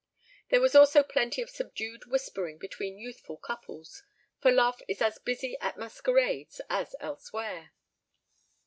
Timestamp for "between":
2.57-2.97